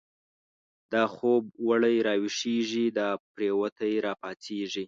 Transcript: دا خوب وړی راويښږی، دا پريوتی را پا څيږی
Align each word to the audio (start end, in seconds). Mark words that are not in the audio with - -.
دا 0.93 1.03
خوب 1.15 1.43
وړی 1.67 1.95
راويښږی، 2.07 2.85
دا 2.99 3.09
پريوتی 3.35 3.93
را 4.05 4.13
پا 4.21 4.29
څيږی 4.43 4.79